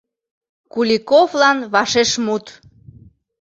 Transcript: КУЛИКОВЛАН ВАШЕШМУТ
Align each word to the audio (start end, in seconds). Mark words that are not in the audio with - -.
КУЛИКОВЛАН 0.73 1.57
ВАШЕШМУТ 1.73 2.45